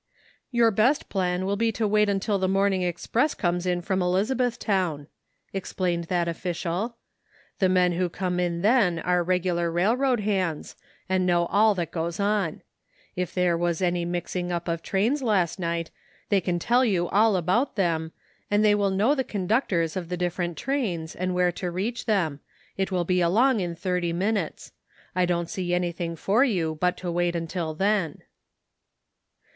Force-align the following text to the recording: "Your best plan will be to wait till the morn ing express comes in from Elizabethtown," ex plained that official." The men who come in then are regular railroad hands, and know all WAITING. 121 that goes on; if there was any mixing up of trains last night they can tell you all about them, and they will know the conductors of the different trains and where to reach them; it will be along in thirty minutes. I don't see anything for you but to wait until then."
"Your 0.49 0.71
best 0.71 1.09
plan 1.09 1.45
will 1.45 1.55
be 1.57 1.71
to 1.73 1.87
wait 1.87 2.07
till 2.23 2.39
the 2.39 2.47
morn 2.47 2.73
ing 2.73 2.81
express 2.81 3.35
comes 3.35 3.67
in 3.67 3.83
from 3.83 4.01
Elizabethtown," 4.01 5.05
ex 5.53 5.73
plained 5.73 6.05
that 6.05 6.27
official." 6.27 6.95
The 7.59 7.69
men 7.69 7.91
who 7.91 8.09
come 8.09 8.39
in 8.39 8.63
then 8.63 8.97
are 8.97 9.21
regular 9.21 9.69
railroad 9.69 10.21
hands, 10.21 10.75
and 11.07 11.23
know 11.27 11.45
all 11.45 11.75
WAITING. 11.75 11.91
121 11.91 12.03
that 12.03 12.03
goes 12.03 12.19
on; 12.19 12.61
if 13.15 13.31
there 13.35 13.55
was 13.55 13.79
any 13.79 14.03
mixing 14.03 14.51
up 14.51 14.67
of 14.67 14.81
trains 14.81 15.21
last 15.21 15.59
night 15.59 15.91
they 16.29 16.41
can 16.41 16.57
tell 16.57 16.83
you 16.83 17.07
all 17.09 17.35
about 17.35 17.75
them, 17.75 18.11
and 18.49 18.65
they 18.65 18.73
will 18.73 18.89
know 18.89 19.13
the 19.13 19.23
conductors 19.23 19.95
of 19.95 20.09
the 20.09 20.17
different 20.17 20.57
trains 20.57 21.15
and 21.15 21.35
where 21.35 21.51
to 21.51 21.69
reach 21.69 22.05
them; 22.07 22.39
it 22.75 22.91
will 22.91 23.05
be 23.05 23.21
along 23.21 23.59
in 23.59 23.75
thirty 23.75 24.13
minutes. 24.13 24.71
I 25.15 25.27
don't 25.27 25.47
see 25.47 25.75
anything 25.75 26.15
for 26.15 26.43
you 26.43 26.75
but 26.81 26.97
to 26.97 27.11
wait 27.11 27.35
until 27.35 27.75
then." 27.75 28.23